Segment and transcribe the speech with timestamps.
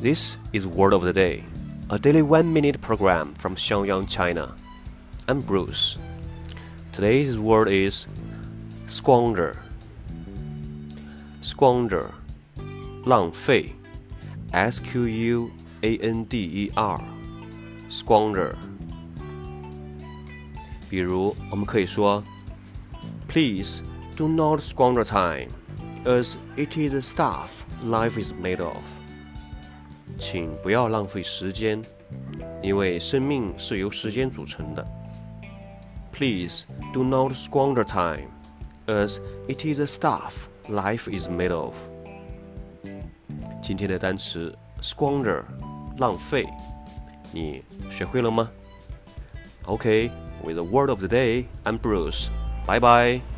[0.00, 1.44] This is Word of the Day,
[1.90, 4.54] a daily one minute program from Xiaoyang, China.
[5.28, 5.98] I'm Bruce.
[6.92, 8.06] Today's word is
[8.86, 9.58] squander.
[11.42, 12.10] Squander,
[13.04, 13.74] 浪费
[14.52, 15.50] S Q U
[15.82, 17.00] A N D E R,
[17.90, 18.56] squander.
[20.88, 22.24] 比如，我们可以说，
[23.28, 23.82] Please
[24.16, 25.50] do not squander time,
[26.04, 28.80] as it is the stuff life is made of.
[30.18, 31.82] 请不要浪费时间，
[32.62, 34.84] 因为生命是由时间组成的。
[36.12, 38.28] Please do not squander time,
[38.86, 40.32] as it is the stuff
[40.68, 41.76] life is made of.
[43.62, 45.42] 今天的单词 squander，
[45.98, 46.46] 浪费，
[47.32, 48.50] 你学会了吗？
[49.64, 50.10] Okay,
[50.44, 52.28] with the word of the day, I'm Bruce.
[52.66, 53.29] Bye bye.